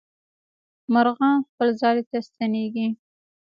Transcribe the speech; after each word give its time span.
مرغان 0.93 1.35
خپل 1.49 1.67
ځالې 1.81 2.03
ته 2.09 2.17
ستنېږي. 2.27 2.87